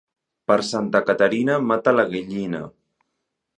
[0.51, 2.65] Per Santa Caterina mata la gallina.